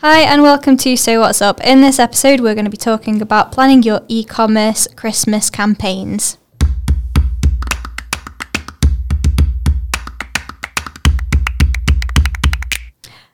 [0.00, 1.58] Hi, and welcome to So What's Up.
[1.64, 6.36] In this episode, we're going to be talking about planning your e commerce Christmas campaigns.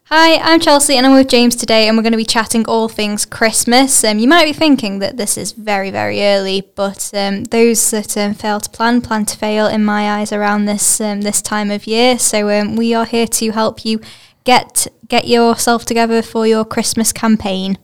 [0.04, 2.88] Hi, I'm Chelsea and I'm with James today and we're going to be chatting all
[2.88, 4.04] things Christmas.
[4.04, 8.16] Um, you might be thinking that this is very, very early, but um, those that
[8.16, 11.72] um, fail to plan, plan to fail in my eyes around this um, this time
[11.72, 12.20] of year.
[12.20, 14.00] So um, we are here to help you
[14.44, 17.78] get get yourself together for your Christmas campaign.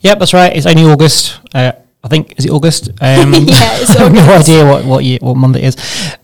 [0.00, 0.54] Yep, that's right.
[0.54, 1.40] It's only August.
[1.54, 2.90] Uh, I think is it August?
[3.00, 5.76] Um, yeah, it's I have no idea what what year, what month it is.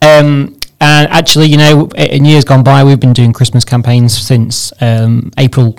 [0.02, 4.72] Um, and actually, you know, in years gone by, we've been doing Christmas campaigns since
[4.80, 5.76] um, April,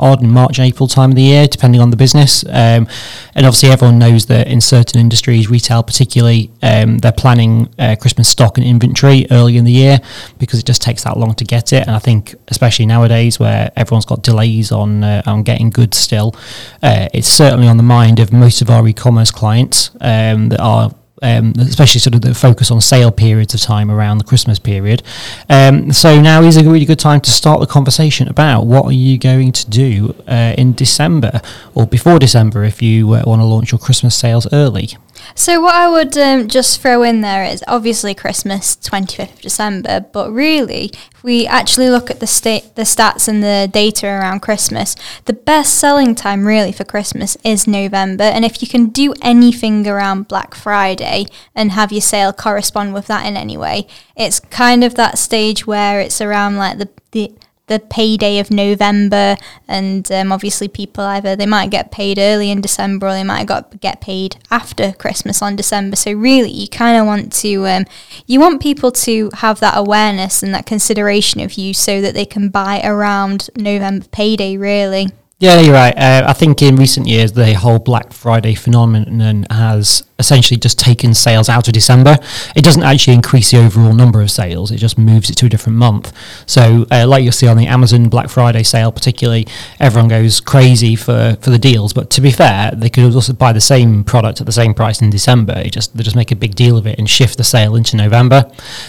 [0.00, 2.44] odd in March, April time of the year, depending on the business.
[2.44, 2.88] Um,
[3.34, 8.28] and obviously, everyone knows that in certain industries, retail particularly, um, they're planning uh, Christmas
[8.28, 9.98] stock and inventory early in the year
[10.38, 11.86] because it just takes that long to get it.
[11.86, 16.34] And I think, especially nowadays, where everyone's got delays on uh, on getting goods still,
[16.82, 20.90] uh, it's certainly on the mind of most of our e-commerce clients um, that are
[21.22, 25.02] um, especially sort of the focus on sale periods of time around the Christmas period.
[25.48, 28.92] Um, so now is a really good time to start the conversation about what are
[28.92, 31.40] you going to do uh, in December
[31.74, 34.90] or before December if you uh, want to launch your Christmas sales early.
[35.34, 40.06] So what I would um, just throw in there is obviously Christmas, 25th of December,
[40.12, 44.40] but really, if we actually look at the state, the stats and the data around
[44.40, 48.24] Christmas, the best selling time really for Christmas is November.
[48.24, 53.06] And if you can do anything around Black Friday and have your sale correspond with
[53.06, 53.86] that in any way,
[54.16, 57.32] it's kind of that stage where it's around like the the
[57.70, 59.36] the payday of November,
[59.68, 63.46] and um, obviously people either they might get paid early in December or they might
[63.46, 65.96] got get paid after Christmas on December.
[65.96, 67.84] So really, you kind of want to um,
[68.26, 72.26] you want people to have that awareness and that consideration of you, so that they
[72.26, 74.56] can buy around November payday.
[74.56, 75.08] Really.
[75.40, 75.96] Yeah, you're right.
[75.96, 81.14] Uh, I think in recent years, the whole Black Friday phenomenon has essentially just taken
[81.14, 82.18] sales out of December.
[82.54, 85.48] It doesn't actually increase the overall number of sales, it just moves it to a
[85.48, 86.12] different month.
[86.44, 89.46] So, uh, like you'll see on the Amazon Black Friday sale, particularly,
[89.78, 91.94] everyone goes crazy for, for the deals.
[91.94, 95.00] But to be fair, they could also buy the same product at the same price
[95.00, 95.54] in December.
[95.56, 97.96] It just They just make a big deal of it and shift the sale into
[97.96, 98.44] November.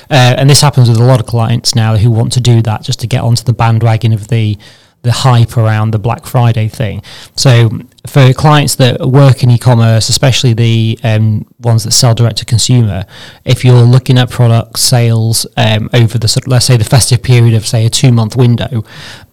[0.09, 2.84] Uh, and this happens with a lot of clients now who want to do that
[2.84, 4.57] just to get onto the bandwagon of the
[5.03, 7.01] the hype around the Black Friday thing.
[7.35, 7.69] So
[8.07, 13.06] for clients that work in e-commerce, especially the um, ones that sell direct to consumer,
[13.45, 17.53] if you're looking at product sales um, over the sort let's say the festive period
[17.53, 18.84] of say a two month window,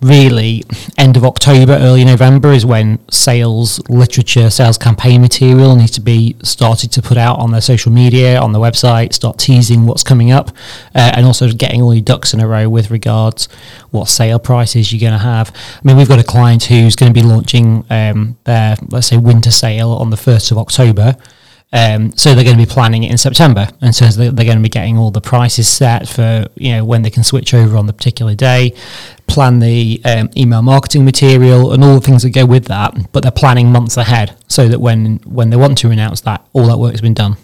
[0.02, 0.64] really
[0.96, 6.36] end of October, early November is when sales literature, sales campaign material needs to be
[6.42, 10.30] started to put out on their social media, on their website, start teasing what's coming
[10.30, 10.50] up,
[10.94, 13.48] uh, and also getting all your ducks in a row with regards
[13.90, 15.50] what sale prices you're going to have.
[15.54, 18.57] I mean, we've got a client who's going to be launching um, their,
[18.90, 21.16] let's say, winter sale on the 1st of October.
[21.70, 24.62] Um, so they're going to be planning it in September, and so they're, going to
[24.62, 27.86] be getting all the prices set for you know when they can switch over on
[27.86, 28.72] the particular day,
[29.26, 33.12] plan the um, email marketing material and all the things that go with that.
[33.12, 36.66] But they're planning months ahead, so that when when they want to announce that, all
[36.68, 37.36] that work has been done.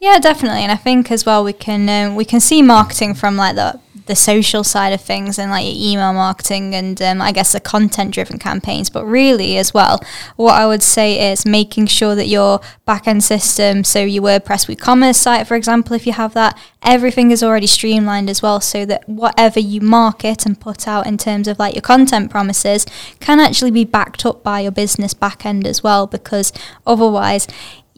[0.00, 3.36] Yeah, definitely, and I think as well we can um, we can see marketing from
[3.36, 7.30] like the the social side of things and like your email marketing and um, I
[7.30, 8.90] guess the content driven campaigns.
[8.90, 10.00] But really, as well,
[10.34, 14.66] what I would say is making sure that your back end system, so your WordPress
[14.66, 18.84] WooCommerce site, for example, if you have that, everything is already streamlined as well, so
[18.86, 22.86] that whatever you market and put out in terms of like your content promises
[23.20, 26.52] can actually be backed up by your business back end as well, because
[26.86, 27.46] otherwise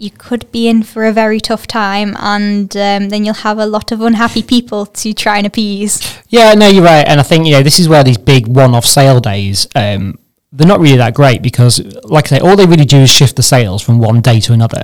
[0.01, 3.67] you could be in for a very tough time, and um, then you'll have a
[3.67, 6.19] lot of unhappy people to try and appease.
[6.29, 8.87] Yeah, no, you're right, and I think you know this is where these big one-off
[8.87, 9.67] sale days.
[9.75, 10.19] Um,
[10.53, 13.37] they're not really that great because, like I say, all they really do is shift
[13.37, 14.83] the sales from one day to another.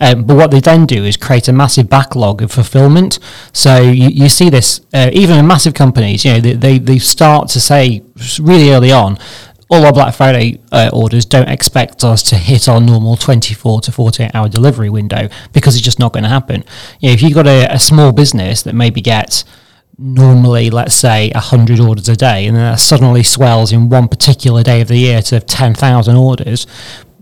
[0.00, 3.18] Um, but what they then do is create a massive backlog of fulfillment.
[3.52, 6.24] So you, you see this uh, even in massive companies.
[6.24, 8.02] You know, they, they they start to say
[8.38, 9.18] really early on,
[9.70, 13.92] all our Black Friday uh, orders don't expect us to hit our normal 24 to
[13.92, 16.64] 48 hour delivery window because it's just not going to happen.
[17.00, 19.44] You know, if you've got a, a small business that maybe gets
[19.98, 24.62] normally, let's say, 100 orders a day, and then that suddenly swells in one particular
[24.62, 26.66] day of the year to 10,000 orders,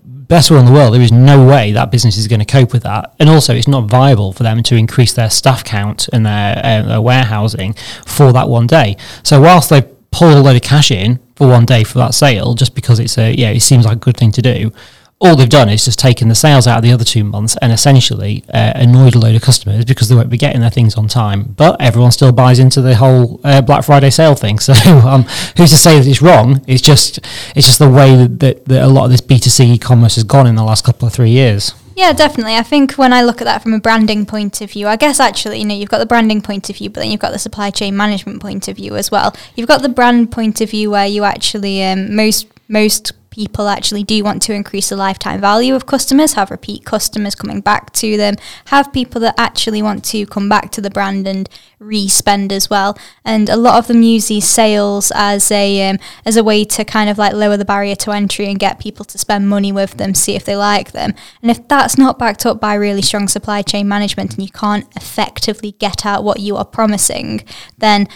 [0.05, 2.73] best will in the world, there is no way that business is going to cope
[2.73, 3.15] with that.
[3.19, 6.83] And also, it's not viable for them to increase their staff count and their, uh,
[6.83, 8.97] their warehousing for that one day.
[9.23, 12.55] So, whilst they pull a load of cash in for one day for that sale,
[12.55, 14.73] just because it's a yeah, it seems like a good thing to do.
[15.19, 17.73] all they've done is just taken the sales out of the other two months and
[17.73, 21.09] essentially uh, annoyed a load of customers because they won't be getting their things on
[21.09, 21.55] time.
[21.57, 24.59] But everyone still buys into the whole uh, Black Friday sale thing.
[24.67, 25.23] So um,
[25.57, 26.63] who's to say that it's wrong?
[26.67, 27.19] It's just
[27.55, 30.17] it's just the way that, that, that a lot of this B two C e-commerce
[30.17, 31.73] has gone in the last couple of three years.
[31.97, 32.57] Yeah, definitely.
[32.57, 35.19] I think when I look at that from a branding point of view, I guess
[35.19, 37.39] actually, you know, you've got the branding point of view, but then you've got the
[37.39, 39.35] supply chain management point of view as well.
[39.55, 44.03] You've got the brand point of view where you actually um, most most people actually
[44.03, 48.17] do want to increase the lifetime value of customers, have repeat customers coming back to
[48.17, 48.35] them,
[48.67, 51.47] have people that actually want to come back to the brand and
[51.79, 52.97] re-spend as well.
[53.27, 56.83] And a lot of them use these sales as a um, as a way to
[56.83, 59.99] kind of like lower the barrier to entry and get people to spend money with
[59.99, 61.13] them, see if they like them.
[61.43, 64.87] And if that's not backed up by really strong supply chain management and you can't
[64.97, 67.45] effectively get out what you are promising,
[67.77, 68.09] then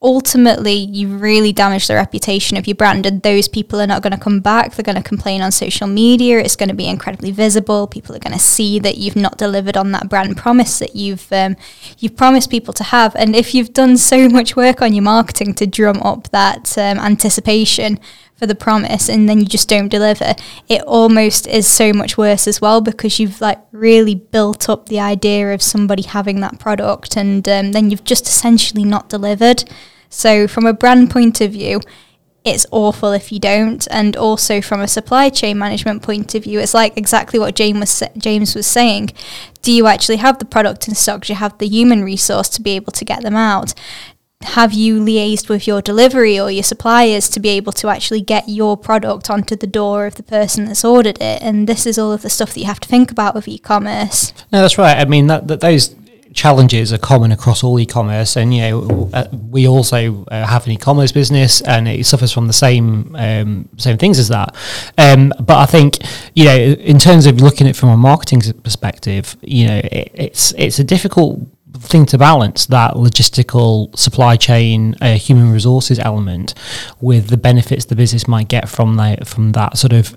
[0.00, 4.12] ultimately you really damage the reputation of your brand and those people are not going
[4.12, 4.74] to come back.
[4.74, 6.38] They're going to complain on social media.
[6.38, 7.88] It's going to be incredibly visible.
[7.88, 11.32] People are going to see that you've not delivered on that brand promise that you've
[11.32, 11.56] um,
[11.98, 13.16] you've promised people to have.
[13.16, 16.98] And if you've done so much work on your marketing to drum up that um,
[16.98, 17.98] anticipation
[18.38, 20.34] for the promise and then you just don't deliver.
[20.68, 25.00] It almost is so much worse as well because you've like really built up the
[25.00, 29.64] idea of somebody having that product and um, then you've just essentially not delivered.
[30.08, 31.80] So from a brand point of view
[32.44, 36.60] it's awful if you don't and also from a supply chain management point of view
[36.60, 39.10] it's like exactly what James was, James was saying.
[39.62, 41.24] Do you actually have the product in stock?
[41.24, 43.74] Do you have the human resource to be able to get them out
[44.42, 48.48] have you liaised with your delivery or your suppliers to be able to actually get
[48.48, 51.42] your product onto the door of the person that's ordered it?
[51.42, 54.32] And this is all of the stuff that you have to think about with e-commerce.
[54.52, 54.96] No, that's right.
[54.96, 55.94] I mean, that, that those
[56.34, 60.72] challenges are common across all e-commerce and you know uh, we also uh, have an
[60.72, 64.54] e-commerce business and it suffers from the same um, same things as that
[64.98, 65.96] um, but I think
[66.34, 70.10] you know in terms of looking at it from a marketing perspective you know it,
[70.14, 71.40] it's it's a difficult
[71.74, 76.54] thing to balance that logistical supply chain uh, human resources element
[77.00, 80.16] with the benefits the business might get from that from that sort of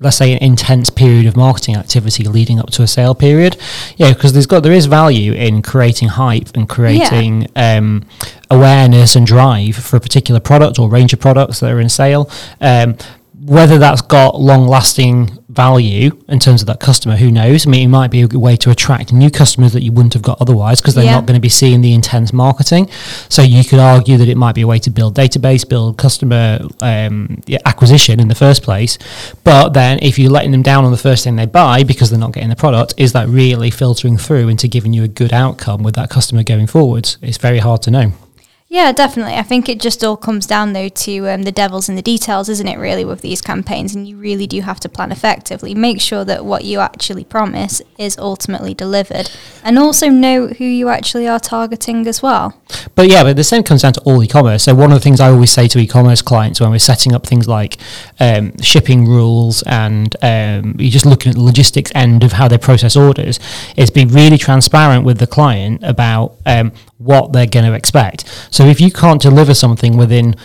[0.00, 3.56] let's say an intense period of marketing activity leading up to a sale period
[3.96, 7.76] yeah because there's got there is value in creating hype and creating yeah.
[7.76, 8.04] um,
[8.50, 12.30] awareness and drive for a particular product or range of products that are in sale
[12.60, 12.96] um,
[13.42, 17.66] whether that's got long lasting value in terms of that customer, who knows?
[17.66, 20.22] I mean, it might be a way to attract new customers that you wouldn't have
[20.22, 21.14] got otherwise because they're yeah.
[21.14, 22.88] not going to be seeing the intense marketing.
[23.30, 26.60] So you could argue that it might be a way to build database, build customer
[26.80, 28.98] um, acquisition in the first place.
[29.42, 32.18] But then if you're letting them down on the first thing they buy because they're
[32.18, 35.82] not getting the product, is that really filtering through into giving you a good outcome
[35.82, 37.16] with that customer going forwards?
[37.22, 38.12] It's very hard to know.
[38.72, 39.34] Yeah, definitely.
[39.34, 42.48] I think it just all comes down though to um, the devil's in the details,
[42.48, 42.78] isn't it?
[42.78, 45.74] Really, with these campaigns, and you really do have to plan effectively.
[45.74, 49.28] Make sure that what you actually promise is ultimately delivered,
[49.64, 52.62] and also know who you actually are targeting as well.
[52.94, 54.62] But yeah, but the same comes down to all e-commerce.
[54.62, 57.26] So one of the things I always say to e-commerce clients when we're setting up
[57.26, 57.76] things like
[58.20, 62.58] um, shipping rules and um, you're just looking at the logistics end of how they
[62.58, 63.40] process orders
[63.76, 68.24] is be really transparent with the client about um, what they're going to expect.
[68.50, 70.36] So if you can't deliver something within,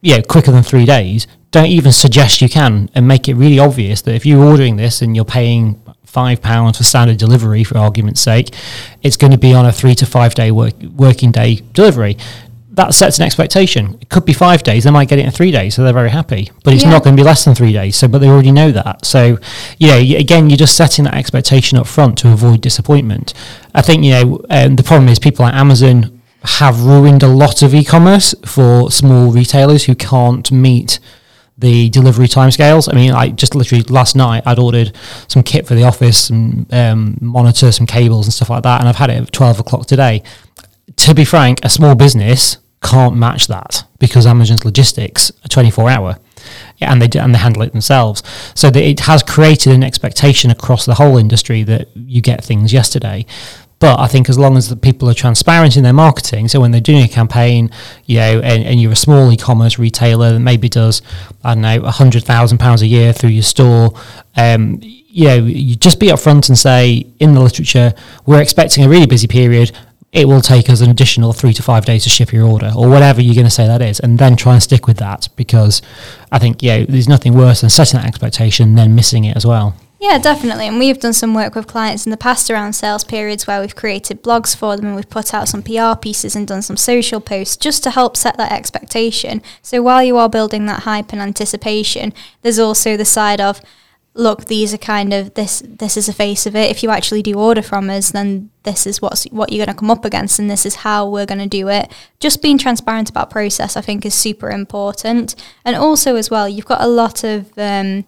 [0.00, 4.02] yeah, quicker than three days, don't even suggest you can, and make it really obvious
[4.02, 8.20] that if you're ordering this and you're paying five pounds for standard delivery, for argument's
[8.20, 8.54] sake,
[9.02, 12.16] it's going to be on a three to five day work, working day delivery.
[12.74, 13.98] That sets an expectation.
[14.00, 16.10] It could be five days; they might get it in three days, so they're very
[16.10, 16.50] happy.
[16.64, 16.90] But it's yeah.
[16.90, 17.96] not going to be less than three days.
[17.96, 19.04] So, but they already know that.
[19.04, 19.38] So,
[19.78, 23.34] you know, again, you're just setting that expectation up front to avoid disappointment.
[23.74, 27.62] I think you know um, the problem is people like Amazon have ruined a lot
[27.62, 30.98] of e-commerce for small retailers who can't meet
[31.56, 32.92] the delivery timescales.
[32.92, 34.96] I mean, I just literally last night I'd ordered
[35.28, 38.88] some kit for the office, some um, monitor, some cables and stuff like that, and
[38.88, 40.22] I've had it at twelve o'clock today.
[40.96, 45.88] To be frank, a small business can't match that because Amazon's logistics are twenty four
[45.88, 46.18] hour.
[46.80, 48.22] and they and they handle it themselves.
[48.54, 53.26] So it has created an expectation across the whole industry that you get things yesterday.
[53.78, 56.70] But I think as long as the people are transparent in their marketing, so when
[56.70, 57.68] they're doing a campaign,
[58.06, 61.02] you know, and, and you're a small e-commerce retailer that maybe does,
[61.42, 63.92] I don't know, hundred thousand pounds a year through your store,
[64.36, 67.92] um, you know, you just be upfront and say in the literature,
[68.24, 69.72] we're expecting a really busy period.
[70.12, 72.88] It will take us an additional three to five days to ship your order, or
[72.90, 75.80] whatever you're going to say that is, and then try and stick with that because
[76.30, 79.46] I think yeah, there's nothing worse than setting that expectation and then missing it as
[79.46, 79.74] well.
[80.02, 80.66] Yeah, definitely.
[80.66, 83.76] And we've done some work with clients in the past around sales periods where we've
[83.76, 87.20] created blogs for them and we've put out some PR pieces and done some social
[87.20, 89.40] posts just to help set that expectation.
[89.62, 93.60] So while you are building that hype and anticipation, there's also the side of
[94.14, 95.62] look, these are kind of this.
[95.66, 96.70] This is the face of it.
[96.70, 99.80] If you actually do order from us, then this is what's what you're going to
[99.80, 101.90] come up against, and this is how we're going to do it.
[102.20, 105.34] Just being transparent about process, I think, is super important.
[105.64, 108.04] And also, as well, you've got a lot of um,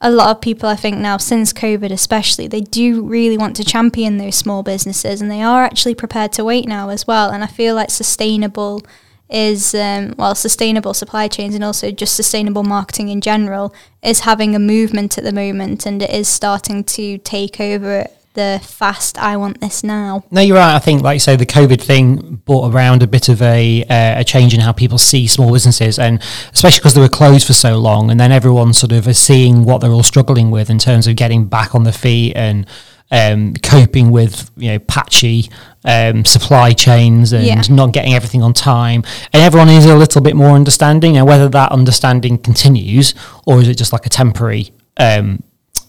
[0.00, 0.68] a lot of people.
[0.68, 5.22] I think now, since COVID, especially, they do really want to champion those small businesses,
[5.22, 7.30] and they are actually prepared to wait now as well.
[7.30, 8.82] And I feel like sustainable
[9.28, 14.54] is um, well sustainable supply chains and also just sustainable marketing in general is having
[14.54, 18.06] a movement at the moment and it is starting to take over
[18.36, 20.22] the fast I want this now.
[20.30, 20.76] No, you're right.
[20.76, 24.20] I think, like you say, the COVID thing brought around a bit of a uh,
[24.20, 27.54] a change in how people see small businesses, and especially because they were closed for
[27.54, 30.78] so long, and then everyone sort of is seeing what they're all struggling with in
[30.78, 32.66] terms of getting back on the feet and
[33.10, 35.50] um, coping with you know patchy
[35.84, 37.62] um, supply chains and Yeah.
[37.70, 41.16] not getting everything on time, and everyone is a little bit more understanding.
[41.16, 43.14] And whether that understanding continues
[43.46, 45.42] or is it just like a temporary um,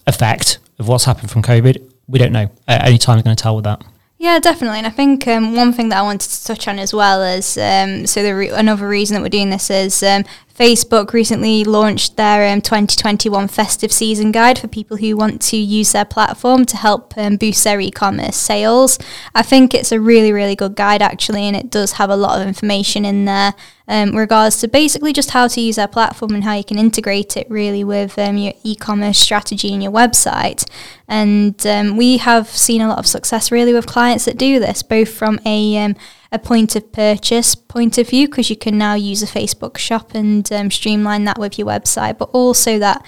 [0.06, 2.50] effect of what's happened from COVID, we don't know.
[2.68, 3.82] Uh, only time is going to tell with that.
[4.20, 4.80] Yeah, definitely.
[4.80, 7.56] And I think um, one thing that I wanted to touch on as well is
[7.58, 10.24] um, so the re- another reason that we're doing this is um,
[10.58, 15.92] Facebook recently launched their um, 2021 festive season guide for people who want to use
[15.92, 18.98] their platform to help um, boost their e-commerce sales.
[19.36, 22.42] I think it's a really, really good guide actually, and it does have a lot
[22.42, 23.54] of information in there
[23.88, 27.38] um, regards to basically just how to use their platform and how you can integrate
[27.38, 30.68] it really with um, your e-commerce strategy and your website.
[31.08, 34.82] And um, we have seen a lot of success really with clients that do this,
[34.82, 35.96] both from a um,
[36.32, 40.14] a point of purchase point of view, because you can now use a Facebook shop
[40.14, 43.06] and um, streamline that with your website, but also that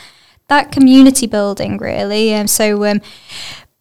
[0.48, 2.34] that community building really.
[2.34, 3.02] Um, so um,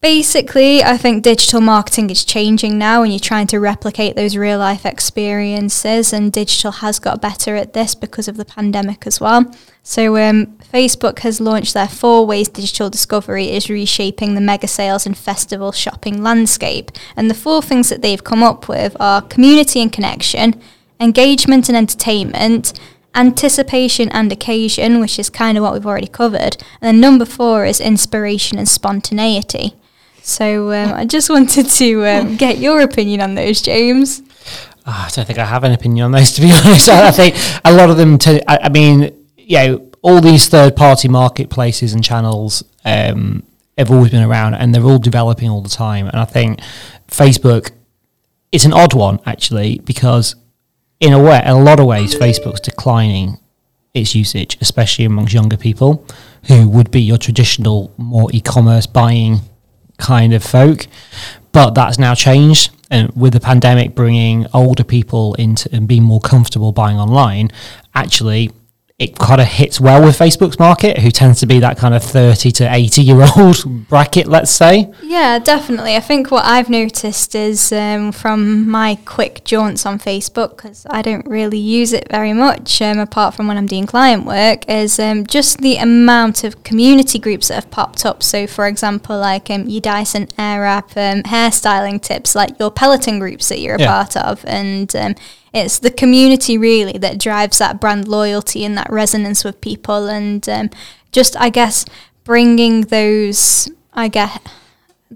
[0.01, 4.59] basically, I think digital marketing is changing now, and you're trying to replicate those real
[4.59, 6.13] life experiences.
[6.13, 9.53] And digital has got better at this because of the pandemic as well.
[9.83, 15.07] So, um, Facebook has launched their four ways digital discovery is reshaping the mega sales
[15.07, 16.91] and festival shopping landscape.
[17.17, 20.61] And the four things that they've come up with are community and connection,
[21.01, 22.79] engagement and entertainment,
[23.15, 26.57] anticipation and occasion, which is kind of what we've already covered.
[26.81, 29.75] And then number four is inspiration and spontaneity.
[30.29, 34.23] So um, I just wanted to um, get your opinion on those, James.
[34.87, 36.89] Ah, I don't think I have an opinion on those, to be honest.
[36.89, 40.77] I think a lot of them, t- I I mean, you know, all these third
[40.77, 43.43] party marketplaces and channels um,
[43.77, 46.07] have always been around and they're all developing all the time.
[46.07, 46.61] And I think
[47.09, 47.71] Facebook
[48.53, 50.37] is an odd one, actually, because
[51.01, 53.39] in a way, in a lot of ways, Facebook's declining
[53.95, 56.07] its usage, especially amongst younger people
[56.49, 59.41] who would be your traditional, more e commerce buying
[59.99, 60.87] kind of folk.
[61.53, 62.71] But that's now changed.
[62.91, 67.51] And with the pandemic bringing older people into and being more comfortable buying online,
[67.95, 68.51] actually,
[68.99, 72.03] it kind of hits well with Facebook's market, who tends to be that kind of
[72.03, 74.93] 30 to 80 year old bracket, let's say.
[75.05, 75.95] Yeah, definitely.
[75.95, 81.03] I think what I've noticed is um, from my quick jaunts on Facebook, because I
[81.03, 84.99] don't really use it very much, um, apart from when I'm doing client work, is
[84.99, 88.25] um, just the amount of community groups that have popped up.
[88.25, 93.49] So, for example, like um, your Dyson Airwrap um, hairstyling tips, like your Peloton groups
[93.49, 93.93] that you're a Yeah.
[93.93, 95.15] part of, and um,
[95.53, 100.49] it's the community really that drives that brand loyalty and that resonance with people, and
[100.49, 100.71] um,
[101.13, 101.85] just I guess
[102.25, 104.39] bringing those, I guess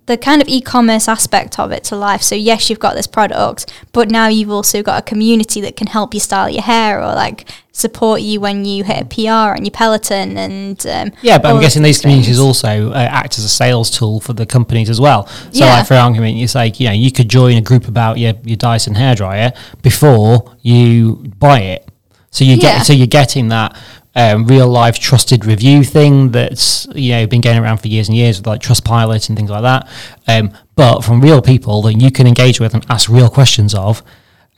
[0.06, 2.22] the kind of e-commerce aspect of it to life.
[2.22, 5.86] So yes, you've got this product, but now you've also got a community that can
[5.86, 9.64] help you style your hair or like support you when you hit a PR on
[9.64, 13.44] your Peloton and um, Yeah, but I'm guessing these these communities also uh, act as
[13.44, 15.26] a sales tool for the companies as well.
[15.26, 15.74] So, Yeah.
[15.76, 18.56] like for argument, it's like you know you could join a group about your your
[18.56, 21.86] Dyson hairdryer before you buy it.
[22.30, 22.78] So you Yeah.
[22.78, 23.76] get so you're getting that
[24.14, 28.16] um, real life trusted review thing that's you know been going around for years and
[28.16, 29.88] years with like Trustpilot and things like that.
[30.28, 34.02] Um, but from real people that you can engage with and ask real questions of,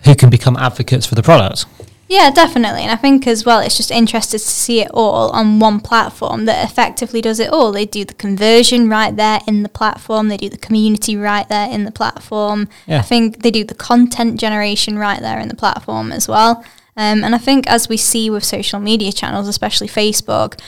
[0.04, 1.66] who can become advocates for the product.
[2.06, 2.82] Yeah, definitely.
[2.82, 6.44] And I think as well, it's just interesting to see it all on one platform
[6.44, 7.72] that effectively does it all.
[7.72, 11.70] They do the conversion right there in the platform, they do the community right there
[11.70, 12.68] in the platform.
[12.86, 12.98] Yeah.
[12.98, 16.62] I think they do the content generation right there in the platform as well.
[16.96, 20.60] Um, and I think as we see with social media channels, especially Facebook,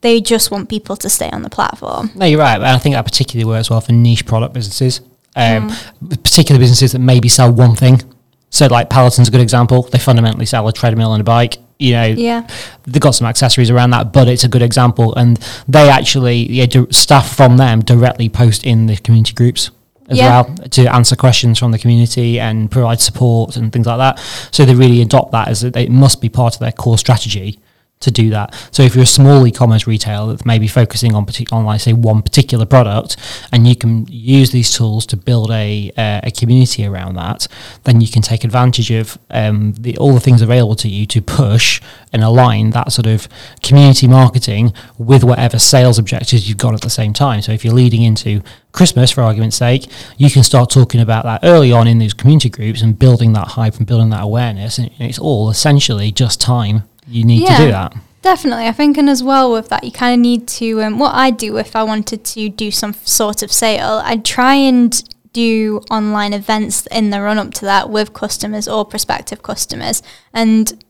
[0.00, 2.10] they just want people to stay on the platform.
[2.14, 2.54] No, you're right.
[2.56, 5.00] And I think that particularly works well for niche product businesses,
[5.36, 6.22] um, Mm.
[6.24, 8.02] particular businesses that maybe sell one thing.
[8.50, 9.82] So, like Peloton's a good example.
[9.82, 11.58] They fundamentally sell a treadmill and a bike.
[11.78, 12.46] You know, Yeah.
[12.86, 15.14] they've got some accessories around that, but it's a good example.
[15.14, 19.70] And they actually, yeah, staff from them directly post in the community groups
[20.10, 20.42] as Yeah.
[20.42, 24.18] well to answer questions from the community and provide support and things like that.
[24.50, 27.58] So they really adopt that as it must be part of their core strategy
[28.00, 28.54] to do that.
[28.70, 31.92] So if you're a small e-commerce retailer that's maybe focusing on partic- on like say
[31.92, 33.16] one particular product,
[33.52, 37.46] and you can use these tools to build a uh, a community around that,
[37.84, 41.20] then you can take advantage of um, the, all the things available to you to
[41.20, 43.28] push and align that sort of
[43.62, 47.42] community marketing with whatever sales objectives you've got at the same time.
[47.42, 48.42] So if you're leading into
[48.72, 52.48] Christmas, for argument's sake, you can start talking about that early on in these community
[52.48, 54.78] groups and building that hype and building that awareness.
[54.78, 57.56] And it's all essentially just time you need Yeah.
[57.58, 57.94] to do that.
[58.22, 60.82] Definitely, I think, and as well with that, you kind of need to.
[60.82, 64.54] Um, what I do if I wanted to do some sort of sale, I'd try
[64.54, 65.02] and
[65.32, 70.02] do online events in the run up to that with customers or prospective customers,
[70.34, 70.84] and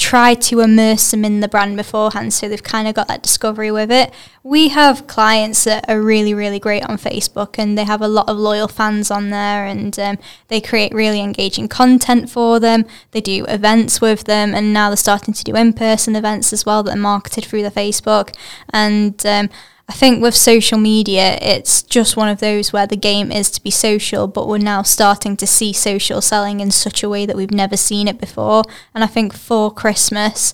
[0.00, 3.70] try to immerse them in the brand beforehand so they've kind of got that discovery
[3.70, 4.10] with it.
[4.42, 8.26] We have clients that are really, really great on Facebook and they have a lot
[8.26, 12.86] of loyal fans on there and um, they create really engaging content for them.
[13.10, 16.64] They do events with them and now they're starting to do in person events as
[16.64, 18.34] well that are marketed through the Facebook.
[18.72, 19.50] And um,
[19.90, 23.60] I think with social media, it's just one of those where the game is to
[23.60, 27.34] be social, but we're now starting to see social selling in such a way that
[27.34, 28.62] we've never seen it before.
[28.94, 30.52] And I think for Christmas,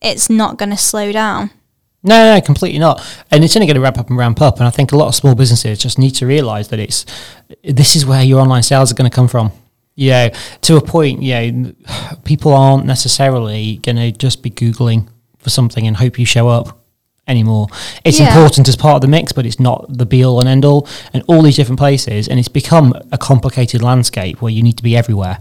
[0.00, 1.50] it's not going to slow down.
[2.04, 3.04] No, no, completely not.
[3.32, 4.58] And it's only going to ramp up and ramp up.
[4.58, 7.04] And I think a lot of small businesses just need to realise that it's
[7.64, 9.50] this is where your online sales are going to come from.
[9.96, 10.28] Yeah,
[10.60, 11.24] to a point.
[11.24, 11.50] Yeah,
[12.24, 16.85] people aren't necessarily going to just be googling for something and hope you show up
[17.28, 17.66] anymore.
[18.04, 18.28] It's Yeah.
[18.28, 20.86] important as part of the mix, but it's not the be all and end all.
[21.12, 24.82] And all these different places, and it's become a complicated landscape where you need to
[24.82, 25.38] be everywhere.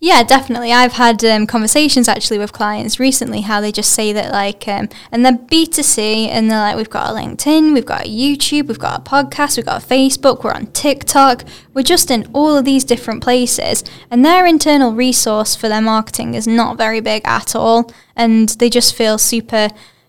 [0.00, 0.72] Yeah, definitely.
[0.72, 4.88] I've had um, conversations actually with clients recently how they just say that, like, um,
[5.10, 8.78] and they're B2C and they're like, we've got a LinkedIn, we've got a YouTube, we've
[8.78, 11.42] got a podcast, we've got a Facebook, we're on TikTok,
[11.74, 13.82] we're just in all of these different places.
[14.08, 17.90] And their internal resource for their marketing is not very big at all.
[18.14, 19.68] And they just feel super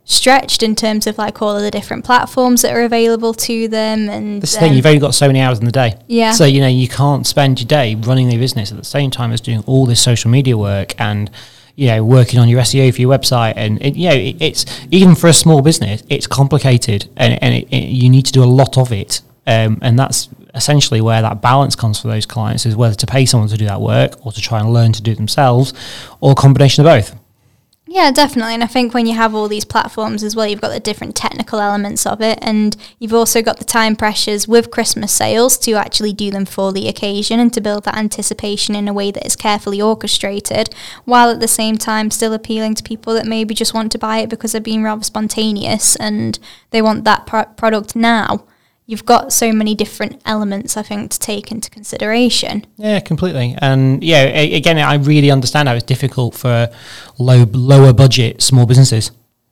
[0.10, 4.10] stretched in terms of like all of the different platforms that are available to them
[4.10, 5.94] and This thing, um, you've only got so many hours in the day.
[6.08, 6.32] Yeah.
[6.32, 9.32] So, you know, you can't spend your day running the business at the same time
[9.32, 11.30] as doing all this social media work and,
[11.76, 13.54] you know, working on your SEO for your website.
[13.56, 17.54] And, it, you know, it, it's even for a small business, it's complicated and, and
[17.54, 19.22] it, it, you need to do a lot of it.
[19.46, 23.28] Um, and that's essentially where that balance comes for those clients is whether to pay
[23.28, 25.72] someone to do that work or to try and learn to do it themselves
[26.20, 27.19] or a combination of both.
[27.92, 28.54] Yeah, definitely.
[28.54, 31.16] And I think when you have all these platforms as well, you've got the different
[31.16, 32.38] technical elements of it.
[32.40, 36.72] And you've also got the time pressures with Christmas sales to actually do them for
[36.72, 40.70] the occasion and to build that anticipation in a way that is carefully orchestrated,
[41.06, 44.20] while at the same time still appealing to people that maybe just want to buy
[44.20, 46.38] it because they're being rather spontaneous and
[46.70, 48.44] they want that pro- product now.
[48.90, 52.66] You've got so many different elements, I think, to take into consideration.
[52.76, 53.56] Yeah, completely.
[53.60, 56.70] And yeah, again, I really understand how it's difficult for
[57.20, 59.12] low, lower budget small businesses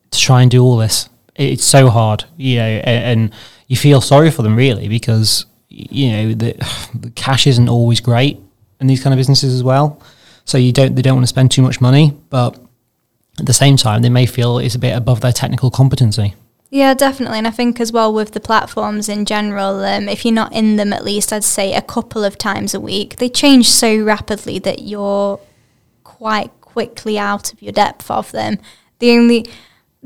[0.09, 1.07] to try and do all this.
[1.35, 3.31] It's so hard, you know, a- and
[3.67, 6.53] you feel sorry for them really because you know the,
[6.99, 8.39] the cash isn't always great
[8.81, 10.01] in these kind of businesses as well.
[10.45, 12.57] So you don't they don't want to spend too much money, but
[13.39, 16.33] at the same time, they may feel it's a bit above their technical competency.
[16.69, 17.37] Yeah, definitely.
[17.37, 20.75] And I think as well with the platforms in general, um, if you're not in
[20.75, 24.59] them at least, I'd say a couple of times a week, they change so rapidly
[24.59, 25.39] that you're
[26.03, 28.57] quite quickly out of your depth of them.
[28.99, 29.45] The only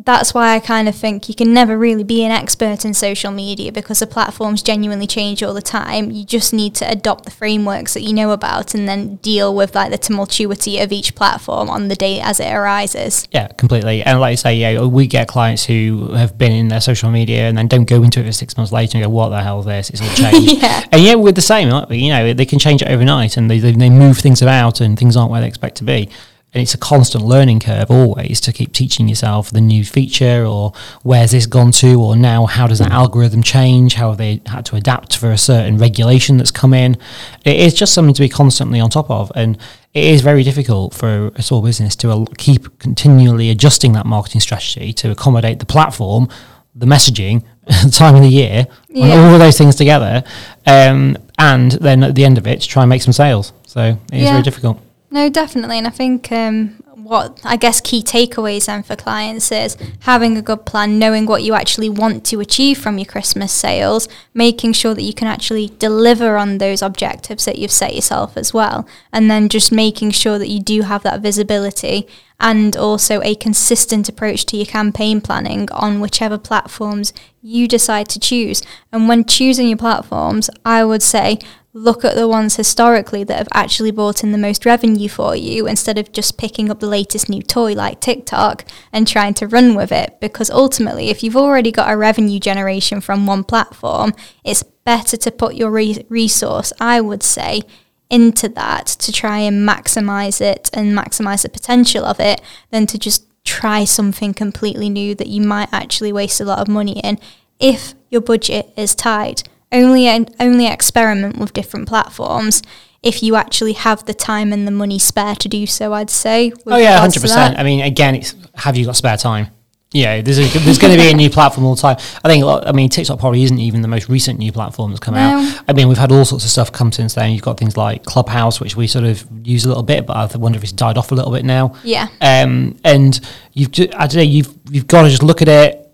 [0.06, 3.32] that's why I kind of think you can never really be an expert in social
[3.32, 6.12] media because the platforms genuinely change all the time.
[6.12, 9.76] You just need to adopt the frameworks that you know about and then deal with
[9.76, 13.28] like the tumultuity of each platform on the day as it arises.
[13.32, 14.02] Yeah, completely.
[14.02, 17.48] And like you say, yeah, we get clients who have been in their social media
[17.48, 19.60] and then don't go into it for six months later and go, "What the hell
[19.60, 19.90] is this?
[19.90, 20.86] It's all changed." Yeah.
[20.92, 21.72] And yeah, we're the same.
[21.72, 21.98] Aren't we?
[21.98, 24.98] You know, they can change it overnight and they, they they move things about and
[24.98, 26.10] things aren't where they expect to be.
[26.54, 30.74] And it's a constant learning curve always to keep teaching yourself the new feature or
[31.02, 33.94] where's this gone to or now how does that algorithm change?
[33.94, 36.98] How have they had to adapt for a certain regulation that's come in?
[37.46, 39.32] It is just something to be constantly on top of.
[39.34, 39.58] And
[39.94, 44.92] it is very difficult for a small business to keep continually adjusting that marketing strategy
[44.92, 46.28] to accommodate the platform,
[46.76, 47.46] the messaging,
[47.86, 49.16] the time of the year, and Yeah.
[49.26, 50.22] all of those things together.
[50.68, 53.54] Um, and then at the end of it, to try and make some sales.
[53.66, 54.32] So it is Yeah.
[54.32, 54.82] very difficult.
[55.14, 55.78] No, definitely.
[55.78, 60.42] And I think um, what I guess key takeaways then for clients is having a
[60.42, 64.94] good plan, knowing what you actually want to achieve from your Christmas sales, making sure
[64.94, 68.88] that you can actually deliver on those objectives that you've set yourself as well.
[69.12, 72.08] And then just making sure that you do have that visibility
[72.40, 78.20] and also a consistent approach to your campaign planning on whichever platforms you decide to
[78.20, 78.64] choose.
[78.94, 81.38] And when choosing your platforms, I would say
[81.74, 85.68] look at the ones historically that have actually brought in the most revenue for you
[85.68, 89.74] instead of just picking up the latest new toy like TikTok and trying to run
[89.74, 90.20] with it.
[90.20, 95.32] Because ultimately, if you've already got a revenue generation from one platform, it's better to
[95.32, 97.62] put your re- resource, I would say,
[98.10, 102.98] into that to try and maximize it and maximize the potential of it than to
[102.98, 107.18] just try something completely new that you might actually waste a lot of money in
[107.60, 109.44] if your budget is tight.
[109.72, 112.62] Only only experiment with different platforms
[113.04, 115.94] if you actually have the time and the money spare to do so.
[115.94, 116.52] I'd say.
[116.68, 117.58] Oh yeah, hundred percent.
[117.58, 119.48] I mean, again, it's have you got spare time?
[119.94, 121.98] Yeah, there's a, there's going to be a new platform all the time.
[122.24, 122.46] I think.
[122.46, 125.20] I mean, TikTok probably isn't even the most recent new platform that's come no.
[125.20, 125.64] out.
[125.68, 127.32] I mean, we've had all sorts of stuff come since then.
[127.32, 130.38] You've got things like Clubhouse, which we sort of use a little bit, but I
[130.38, 131.76] wonder if it's died off a little bit now.
[131.84, 132.08] Yeah.
[132.22, 133.20] Um, and
[133.52, 135.94] you've, just, I don't know, you've you've got to just look at it.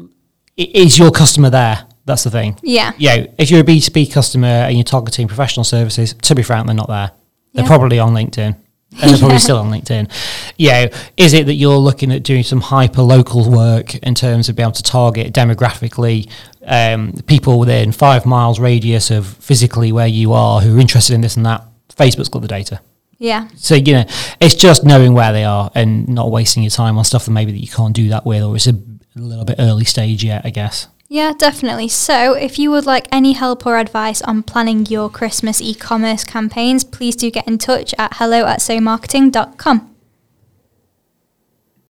[0.58, 1.87] Is your customer there?
[2.08, 2.58] That's the thing.
[2.63, 2.93] Yeah.
[2.98, 3.28] Yeah.
[3.38, 6.88] If you're a B2B customer and you're targeting professional services, to be frank, they're not
[6.88, 7.12] there.
[7.54, 7.67] They're yeah.
[7.67, 8.56] probably on LinkedIn.
[9.02, 10.10] And they're probably still on LinkedIn.
[10.56, 10.88] Yeah.
[11.17, 14.67] Is it that you're looking at doing some hyper local work in terms of being
[14.67, 16.32] able to target demographically
[16.65, 21.20] um, people within five miles radius of physically where you are who are interested in
[21.20, 21.65] this and that?
[21.89, 22.80] Facebook's got the data.
[23.17, 23.50] Yeah.
[23.58, 24.06] So you know,
[24.39, 27.52] it's just knowing where they are and not wasting your time on stuff that maybe
[27.52, 28.76] that you can't do that with, or it's a
[29.15, 30.88] little bit early stage yet, I guess.
[31.10, 31.88] Yeah, definitely.
[31.88, 36.26] So, if you would like any help or advice on planning your Christmas e commerce
[36.26, 39.96] campaigns, please do get in touch at hello at somarketing.com.